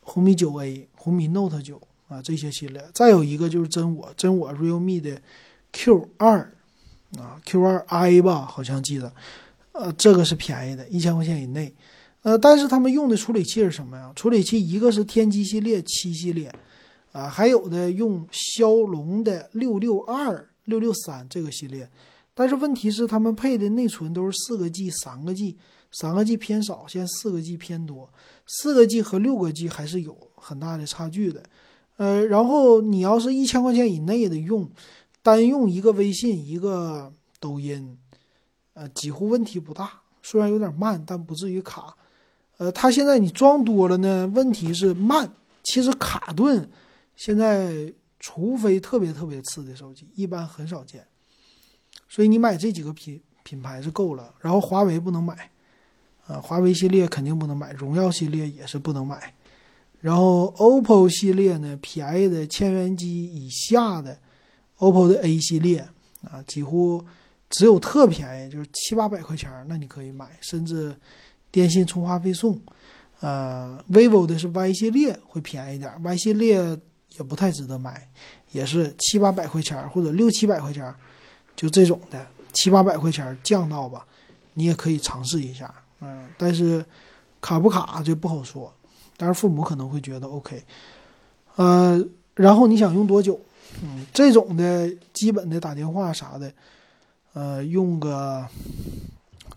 [0.00, 2.84] 红米九 A、红米 Note 九啊这些系列。
[2.92, 5.22] 再有一个就是真我，真我 Realme 的
[5.70, 6.52] Q 二
[7.16, 9.12] 啊，Q 二 I 吧，好像记得。
[9.70, 11.72] 呃，这个是便宜的，一千块钱以内。
[12.22, 14.12] 呃，但是他们用的处理器是什么呀？
[14.16, 16.52] 处理器一个是天玑系列七系列，
[17.12, 20.44] 啊，还有的用骁龙的六六二。
[20.70, 21.86] 六六三这个系列，
[22.32, 25.58] 但是问题是他们配的内存都是四个 G、三个 G，
[25.92, 28.08] 三个 G 偏少，现在四个 G 偏多，
[28.46, 31.42] 四个 G 和六个 G 还是有很大的差距的。
[31.98, 34.66] 呃，然后你要是一千块钱以内的用，
[35.22, 37.98] 单用一个微信、一个抖音，
[38.72, 41.94] 呃，几乎问题不大，虽然有点慢，但不至于卡。
[42.56, 45.30] 呃，它现在你装多了呢，问题是慢，
[45.62, 46.70] 其实卡顿
[47.16, 47.92] 现在。
[48.20, 51.04] 除非特别特别次的手机，一般很少见。
[52.08, 54.32] 所以你买这几个品品牌是够了。
[54.40, 55.50] 然后华为不能买，
[56.26, 59.34] 啊，华为系列肯定不能买，荣耀系列也是不能买。
[60.00, 64.18] 然后 OPPO 系列呢，便宜的千元机以下的
[64.78, 65.86] OPPO 的 A 系列
[66.22, 67.04] 啊，几乎
[67.48, 70.94] 只有特便宜，就是七八百块钱，那你可以买，甚至
[71.50, 72.60] 电信充话费送。
[73.20, 76.80] 呃，vivo 的是 Y 系列会便宜点，Y 系列
[77.16, 78.08] 也不太值得买，
[78.52, 80.94] 也是七八百块钱或者六七百块钱，
[81.56, 84.06] 就这种的七八百块钱降到吧，
[84.54, 85.74] 你也可以尝试一下。
[86.00, 86.84] 嗯，但是
[87.40, 88.72] 卡不卡就不好说。
[89.16, 90.64] 但是父母可能会觉得 OK，
[91.56, 92.02] 呃，
[92.34, 93.38] 然后你想用多久？
[93.82, 96.50] 嗯，这种的基本的打电话啥的，
[97.34, 98.48] 呃，用个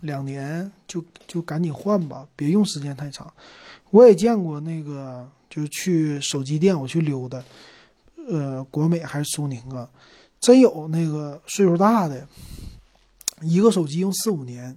[0.02, 3.32] 两年就就赶紧换吧，别用时间太长。
[3.88, 7.40] 我也见过那个，就是去手机店我去溜达，
[8.28, 9.88] 呃，国美还是苏宁啊，
[10.40, 12.26] 真有那个岁数大的，
[13.40, 14.76] 一个手机用四五年。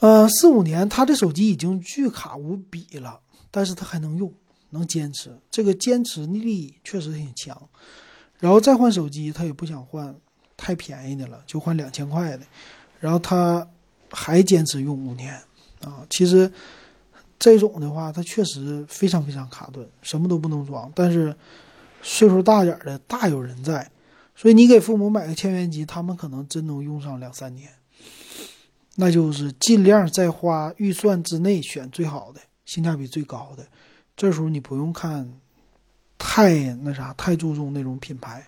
[0.00, 3.18] 呃，四五年，他的手机已经巨卡无比了，
[3.50, 4.30] 但是他还能用，
[4.68, 7.58] 能坚持，这个坚持力确实挺强。
[8.38, 10.14] 然后再换手机，他也不想换
[10.58, 12.44] 太便宜的了，就换两千块的。
[12.98, 13.66] 然后他
[14.10, 15.34] 还坚持用五年
[15.80, 16.04] 啊。
[16.10, 16.52] 其实
[17.40, 20.92] 这种的话，它确实非常非常卡顿，什么都不能装。
[20.94, 21.34] 但是
[22.02, 23.90] 岁数大点的大有人在，
[24.36, 27.70] 所以你给父母买个千元机，他们可能真能用上两三年。
[28.96, 33.66] 那就是尽量在花预算之内选最好的、性价比最高的。
[34.14, 35.32] 这时候你不用看
[36.18, 38.46] 太那啥，太注重那种品牌。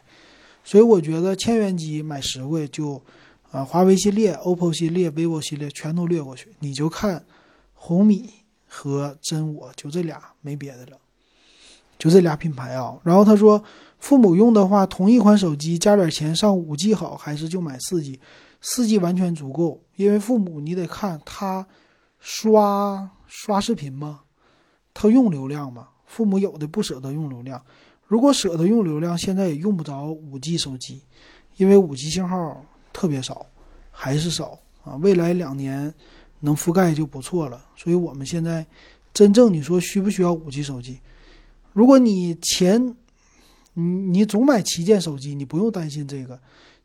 [0.63, 3.03] 所以我觉得千元机买实惠就，
[3.51, 7.25] 啊，华为系列、OPPO 系列、vivo 系列全都略过去，你就看
[7.73, 8.29] 红米
[8.75, 10.97] 和真我，就这俩，没别的了，
[11.99, 12.99] 就这俩品牌啊。
[13.05, 13.63] 然后他说，
[13.99, 18.19] 父母用的话，同一款手机加点钱上五 G 好，还是就买四 G？
[18.63, 21.67] 四 G 完全足够，因为父母你得看他
[22.19, 24.21] 刷刷视频吗？
[24.95, 25.89] 他用流量吗？
[26.07, 27.63] 父母有的不舍得用流量，
[28.07, 31.03] 如果舍得用流量，现在也用不着五 G 手机，
[31.57, 33.45] 因为五 G 信号特别少，
[33.91, 34.97] 还是少啊。
[34.97, 35.93] 未来两年
[36.43, 37.65] 能覆盖就不错了。
[37.77, 38.65] 所以我们现在
[39.13, 41.01] 真正你说需不需要五 G 手机？
[41.73, 42.95] 如果你钱
[43.75, 46.39] 你你总买旗舰手机，你不用担心这个。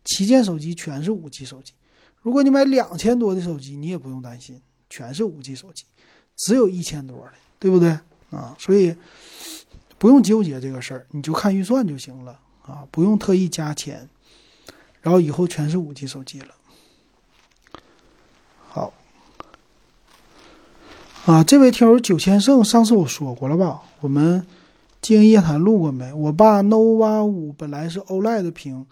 [0.05, 1.73] 旗舰手机全是五 G 手机，
[2.21, 5.83] 如果你买两千多的手机，你也不用担心，全是五 G 手机，
[6.37, 7.89] 只有一千多的，对不对
[8.29, 8.55] 啊？
[8.57, 8.95] 所以
[9.97, 14.07] 不用纠结这个事儿，你就看预算就行了啊，不用特意加钱，
[15.01, 16.55] 然后以后全是五 G 手机了。
[18.69, 18.93] 好，
[21.27, 23.81] 啊，这位听友九千胜，上次我说过了吧？
[23.99, 24.47] 我们
[25.01, 26.13] 经营夜谈录过没？
[26.13, 28.85] 我爸 nova 五本来是 OLED 的屏。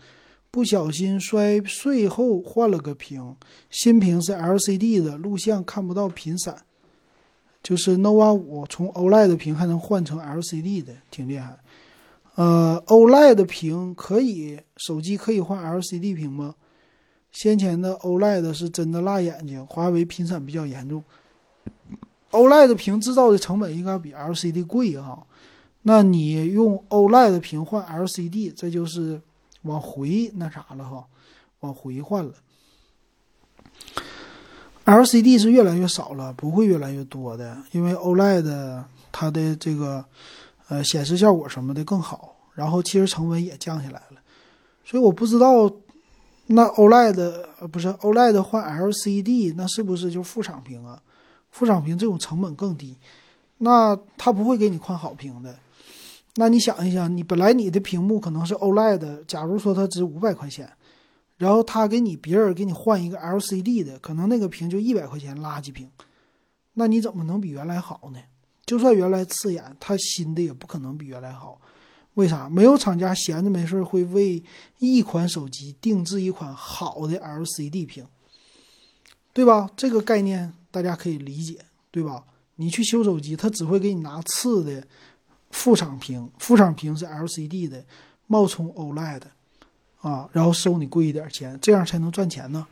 [0.51, 3.37] 不小心摔碎后换了个屏，
[3.69, 6.57] 新屏是 LCD 的，录像看不到频闪。
[7.63, 11.57] 就是 nova 五从 OLED 的屏还能换成 LCD 的，挺厉害。
[12.35, 16.55] 呃，OLED 的屏可以，手机可以换 LCD 屏吗？
[17.31, 21.01] 先前的 OLED 是真的辣眼睛，华为频闪比较严重。
[22.35, 25.25] OLED 屏制造的成本应该比 LCD 贵哈，
[25.83, 29.21] 那你用 OLED 屏换 LCD，这就是。
[29.65, 31.03] 往回那啥了哈，
[31.61, 32.31] 往回换了。
[34.85, 40.05] LCD 是越来越少了，不会越来越多的，因为 OLED 它的这个
[40.67, 44.21] 呃显示效果什么的更好，然后其实成本也降下来了。
[44.83, 45.67] 所以我不知道
[46.45, 47.19] 那 OLED
[47.59, 51.01] 呃不是 OLED 换 LCD，那是不是就副厂屏啊？
[51.55, 52.97] 副厂屏这种成本更低，
[53.59, 55.57] 那它不会给你换好屏的。
[56.35, 60.69] 那你想一想，你本来你的屏幕可能是 OLED，的假如说它值五百块钱，
[61.37, 65.89] 然后他给你别人给你换一个 LCD 的，可能那个屏就一百块钱垃圾屏，
[66.73, 68.19] 那你怎么能比原来好呢？
[68.65, 71.61] 就算原来刺眼，它新的也不可能比原来好。
[72.15, 72.49] 为啥？
[72.49, 74.43] 没有厂家闲着没事会为
[74.79, 78.05] 一款手机定制一款好的 LCD 屏，
[79.31, 79.69] 对吧？
[79.77, 81.57] 这个概念大家可以理解，
[81.89, 82.21] 对吧？
[82.55, 84.85] 你去修手机，他只会给你拿次的。
[85.51, 87.85] 副厂屏，副厂屏是 LCD 的，
[88.27, 89.21] 冒充 OLED，
[90.01, 92.67] 啊，然后收你贵一点钱，这样才能赚钱呢，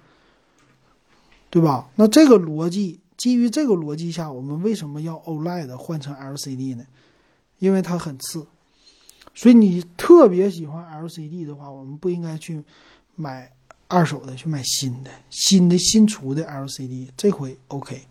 [1.50, 1.90] 对吧？
[1.96, 6.86] 那这个逻辑，基于这个逻辑下，我们为什么要 OLED 换成 LCD 呢？
[7.60, 8.46] 因为它很次，
[9.34, 12.62] 所以你特别喜欢 LCD 的话，我们不应该去
[13.16, 13.50] 买
[13.94, 18.02] 二手的，去买新的，新的新出的 LCD，这回 OK，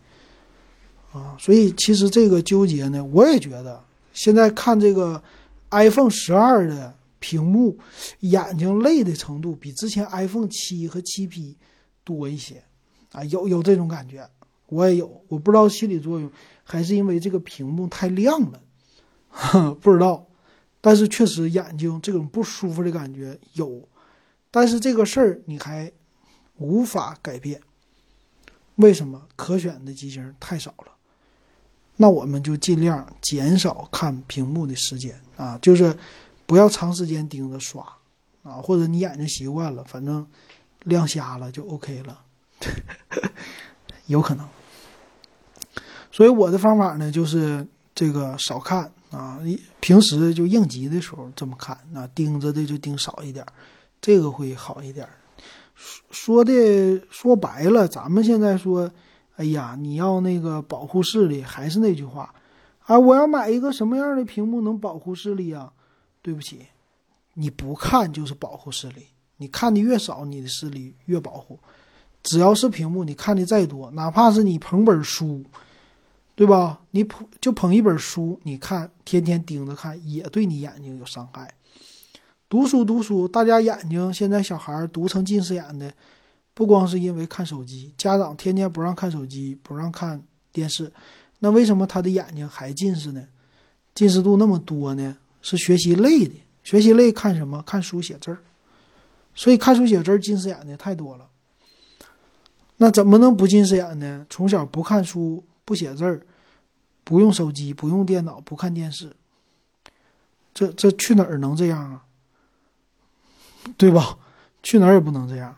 [1.13, 3.83] 啊，所以其实这个纠结呢，我也觉得。
[4.13, 5.21] 现在看这个
[5.71, 7.79] iPhone 十二的屏幕，
[8.21, 11.57] 眼睛累的程度比之前 iPhone 七和七 P
[12.05, 12.63] 多一些，
[13.13, 14.29] 啊，有有这种感觉，
[14.69, 16.31] 我也有，我不知道心理作用
[16.63, 20.27] 还是因为这个屏幕太亮了 不知道，
[20.83, 23.89] 但是确实眼睛这种不舒服的感觉有，
[24.53, 25.91] 但是这个事儿你还
[26.59, 27.61] 无法改变。
[28.77, 29.21] 为什么？
[29.35, 30.93] 可选的机型太少了。
[31.97, 35.97] 那我们就尽量减少看屏幕的时间啊，就是
[36.47, 37.83] 不要长时间盯着刷
[38.43, 40.27] 啊，或者你眼睛习惯了，反正
[40.85, 42.21] 亮瞎了就 OK 了，
[44.07, 44.49] 有可能。
[46.11, 49.39] 所以我的方法呢，就是这个少看啊，
[49.81, 53.47] 平时就应急的时候这么看啊，盯着的就盯少一点，
[54.03, 55.09] 这个会好一点。
[55.75, 58.93] 说说的说白了，咱们现在说。
[59.37, 62.35] 哎呀，你要那个保护视力，还是那句话，
[62.81, 65.73] 啊，我要买一个什么样的屏幕能保护视力啊？
[66.21, 66.67] 对不起，
[67.33, 69.07] 你不看就是保护视力，
[69.39, 71.59] 你看的越少，你的视力越保护。
[72.23, 75.43] 只要是屏幕，你看的再多，哪怕是你捧本书，
[76.35, 76.83] 对吧？
[76.91, 81.53] 你捧就捧一本书，你看天天盯着看，也对你眼睛有伤害。
[82.53, 85.91] 读书读书，大家眼睛现在小孩读成近视眼的。
[86.53, 90.23] 不光是因为看手机，家长天天不让看手机，不让看
[90.53, 90.93] 电视，
[91.39, 93.27] 那为什么他的眼睛还近视呢？
[93.95, 95.17] 近视度那么多呢？
[95.41, 97.63] 是学习累的，学习累看什么？
[97.63, 98.37] 看书写字儿，
[99.35, 101.27] 所以看书写字儿近视眼的太多了。
[102.77, 104.27] 那怎么能不近视眼呢？
[104.29, 106.21] 从小不看书、不写字儿、
[107.03, 109.17] 不用手机、不用电脑、不看电视，
[110.53, 112.05] 这这去哪儿能这样啊？
[113.77, 114.19] 对吧？
[114.63, 115.57] 去哪儿也不能这样。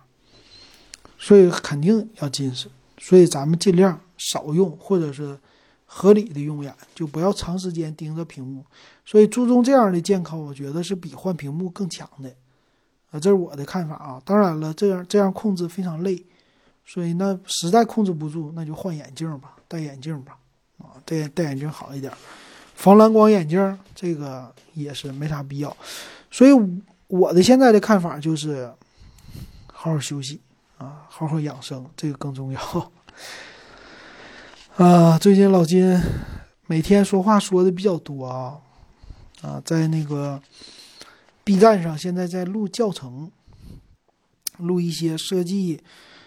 [1.18, 5.38] 所以肯定要近视，所以咱们尽量少用，或者是
[5.86, 8.64] 合理的用眼，就不要长时间盯着屏幕。
[9.06, 12.28] 所以注重这样的健康，我觉得是比换屏幕更强的。
[13.10, 14.20] 啊，这是我的看法啊。
[14.24, 16.22] 当然了，这样这样控制非常累，
[16.84, 20.36] 所以那实在控制不住，那就换眼镜吧，戴眼镜吧。
[20.78, 22.12] 啊，戴戴眼镜好一点，
[22.74, 25.74] 防蓝光眼镜这个也是没啥必要。
[26.30, 26.50] 所以
[27.08, 28.72] 我的现在的看法就是，
[29.66, 30.40] 好好休息。
[30.76, 32.92] 啊，好好养生，这个更重要。
[34.76, 35.98] 啊，最近老金
[36.66, 38.58] 每天说话说的比较多啊，
[39.40, 40.42] 啊，在那个
[41.44, 43.30] B 站上，现在在录教程，
[44.58, 45.80] 录一些设计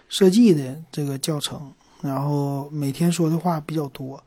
[0.08, 4.24] 设计的这个教程，然后每天说的话比较多，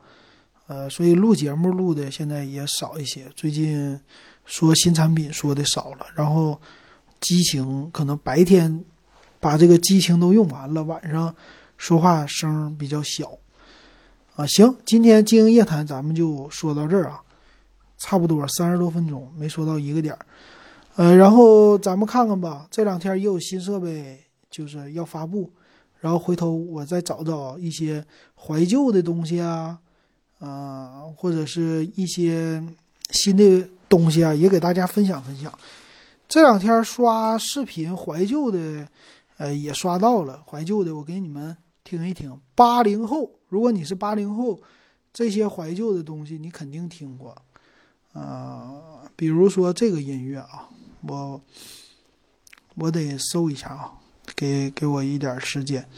[0.67, 3.27] 呃，所以录节目录的现在也少一些。
[3.35, 3.99] 最近
[4.51, 6.61] 说新产品说的少了，然后
[7.21, 8.85] 激情可能白天。
[9.43, 11.35] 把这个激情都用完了，晚上
[11.79, 13.39] 说话声比较小，
[14.37, 17.23] 啊，行，今天经营夜谈咱们就说到这儿啊，
[17.97, 20.27] 差不多三十多分钟，没说到一个点儿，
[20.97, 24.21] 呃，然后咱们看看吧，这两天也有新设备
[24.51, 25.51] 就是要发布，
[26.01, 28.05] 然后回头我再找找一些
[28.37, 29.79] 怀旧的东西啊，
[30.39, 32.63] 啊，或者是一些
[33.13, 35.53] 新的东西啊，也给大家分享分享。
[36.27, 38.89] 这两天刷视频怀旧的。
[39.41, 42.39] 呃，也刷到了怀旧的，我给你们听一听。
[42.55, 44.61] 八零后，如果你是八零后，
[45.15, 47.35] 这些怀旧的东西你肯定听过，
[48.13, 50.69] 啊，比如说这个音乐啊，
[51.09, 51.41] 我
[52.75, 53.91] 我得搜一下啊，
[54.37, 55.89] 给给我一点时间，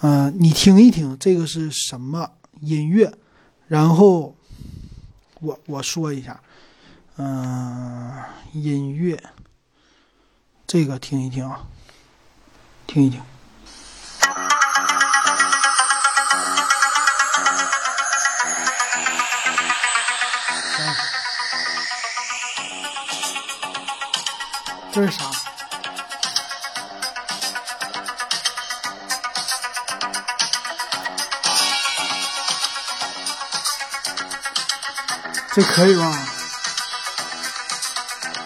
[0.00, 2.28] 嗯，你听一听这个是什么
[2.60, 3.14] 音乐，
[3.68, 4.34] 然后
[5.40, 6.42] 我我说一下，
[7.16, 9.22] 嗯，音乐，
[10.66, 11.60] 这个听一听啊。
[12.86, 13.22] 听一听，
[24.92, 25.24] 这是啥？
[35.52, 36.33] 这可以吧？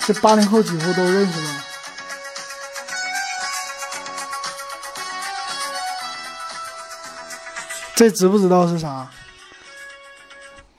[0.08, 1.64] 这八零后几乎都认识吧？
[7.94, 9.10] 这知不知道是啥？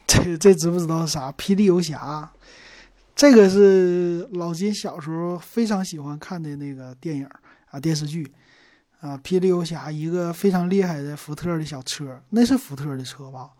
[0.07, 1.31] 这这知不知道是啥？
[1.33, 2.27] 霹雳游侠，
[3.15, 7.29] 这个是老金小时候非常喜欢看的那个电影
[7.69, 8.33] 啊电视剧
[8.99, 9.15] 啊。
[9.23, 13.51] 霹雳游侠一个非常厉害的福特的小车，那是福特的车吧？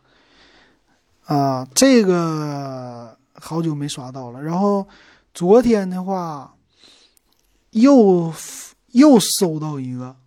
[1.26, 4.42] 啊，这个好久没刷到了。
[4.42, 4.88] 然后
[5.40, 6.58] 昨天的话，
[7.70, 8.34] 又
[8.88, 10.18] 又收到一个。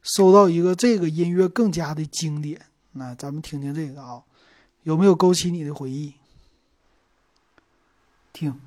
[0.00, 2.58] 收到一个这个音乐更加的经典，
[2.92, 4.22] 那咱们听听这个啊，
[4.84, 6.14] 有没有勾起你的回忆？
[8.32, 8.58] 听，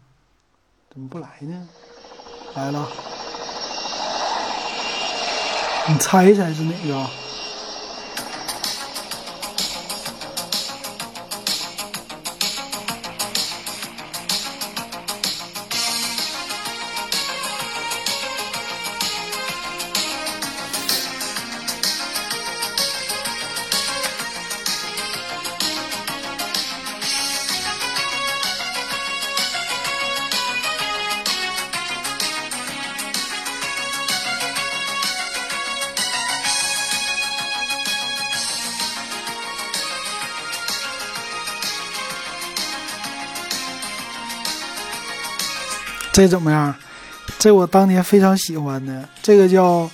[0.91, 1.67] 怎么不来呢？
[2.53, 2.87] 来了，
[5.87, 7.09] 你猜一猜是哪个？
[46.19, 46.75] 这怎么样？
[47.39, 49.89] 这我当年非常喜欢的，这个叫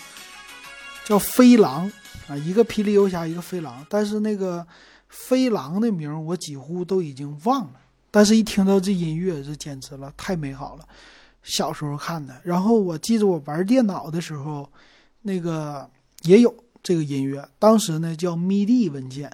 [1.03, 1.91] 叫飞狼
[2.27, 3.85] 啊，一个霹雳游侠，一个飞狼。
[3.87, 4.65] 但是那个
[5.07, 7.73] 飞狼的名我几乎都已经忘了，
[8.09, 10.87] 但是一听到这音乐，这简直了，太美好了。
[11.43, 14.67] 小时候看的，然后我记得我玩电脑的时候，
[15.21, 15.87] 那个
[16.23, 16.51] 也有
[16.81, 19.31] 这个音乐，当时呢叫 MIDI 文件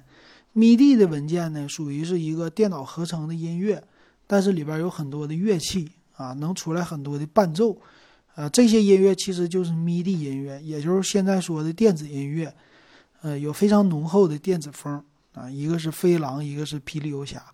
[0.54, 3.82] ，MIDI 的文件呢属于是一个电脑合成的音乐，
[4.26, 7.76] 但是里边有很多的乐器啊，能出来很多的伴奏。
[8.34, 12.54] 呃，这些音乐其实就是 MIDI 音乐，也就是现在说的电子音乐，
[13.20, 15.04] 呃，有非常浓厚的电子风
[15.34, 15.50] 啊。
[15.50, 17.44] 一个是飞狼，一个是霹雳游侠。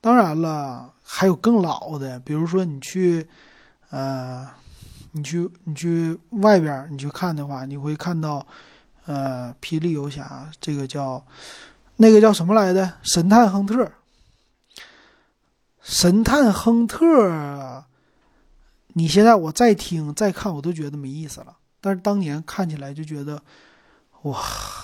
[0.00, 3.24] 当然了，还有更老的，比如说你去，
[3.90, 4.44] 呃，
[5.12, 8.44] 你去你去外边你去看的话，你会看到，
[9.06, 11.24] 呃，霹雳游侠这个叫
[11.98, 12.92] 那个叫什么来着？
[13.02, 13.92] 神探亨特，
[15.80, 17.84] 神探亨特。
[18.94, 21.56] 你现在我再听再看，我都觉得没意思了。
[21.80, 23.42] 但是当年看起来就觉得，
[24.22, 24.40] 哇，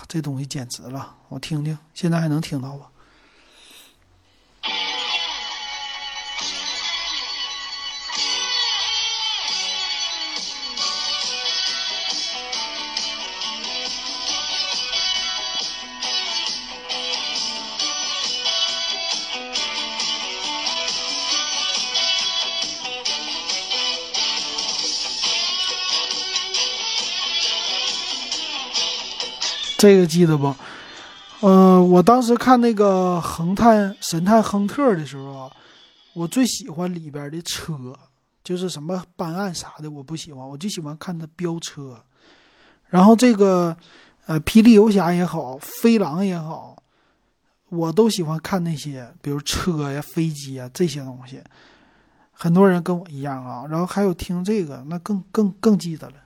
[0.07, 1.17] 这东西简直了！
[1.29, 2.87] 我听听，现在还能听到吗？
[29.81, 30.55] 这个记得不？
[31.41, 35.51] 嗯，我当时看那个《横探神探亨特》的时候，
[36.13, 37.97] 我最喜欢里边的车，
[38.45, 41.99] 就是什么办案啥的，我不喜欢，我就喜欢看他飙车。
[42.89, 43.75] 然后这个，
[44.27, 46.77] 呃，霹雳游侠也好，飞狼也好，
[47.71, 51.43] 我都喜欢看那些，比如车呀、飞机啊这些东西。
[52.33, 56.17] 很多人跟我一样啊，然后还有听这个，那更更更记得了。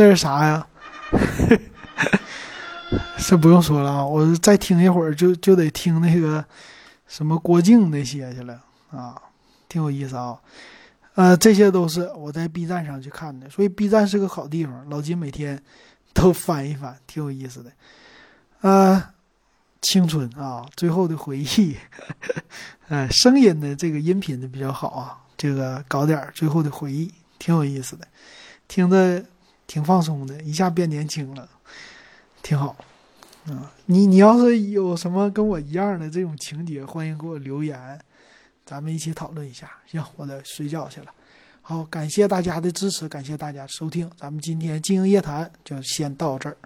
[0.00, 0.66] 这是啥呀？
[3.18, 4.02] 这不用说了啊！
[4.02, 6.42] 我再听一会儿就就得听那个
[7.06, 8.58] 什么郭靖那些去了
[8.90, 9.14] 啊，
[9.68, 10.38] 挺有意思啊。
[11.16, 14.88] 呃，这些都是我在 B 站上去看的，所以 B 站是个好地方。
[14.88, 15.62] 老金每天
[16.14, 17.70] 都翻一翻，挺有意思的。
[18.62, 19.04] 呃，
[19.82, 21.76] 青春啊，最后的回忆。
[22.88, 28.08] 呃，声音的这个音频的比较好啊，这个搞点最后的回忆，挺有意思的，
[28.66, 29.22] 听着。
[29.70, 31.48] 挺放松的，一下变年轻了，
[32.42, 32.74] 挺好。
[33.46, 37.96] 啊，你你要是有什么跟我一样的这种情节，欢迎给我留言，
[38.66, 39.70] 咱们一起讨论一下。
[39.86, 41.06] 行，我得睡觉去了。
[41.62, 46.56] 好，感谢大家的支持，感谢大家收听，咱们今天经营夜谈就先到这儿。